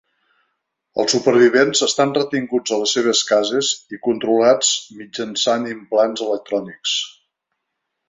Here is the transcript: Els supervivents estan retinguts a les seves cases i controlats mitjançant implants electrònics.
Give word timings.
Els 1.03 1.13
supervivents 1.15 1.81
estan 1.87 2.13
retinguts 2.15 2.73
a 2.77 2.81
les 2.85 2.95
seves 2.99 3.23
cases 3.33 3.71
i 3.97 4.01
controlats 4.09 4.75
mitjançant 5.05 5.71
implants 5.77 6.29
electrònics. 6.31 7.01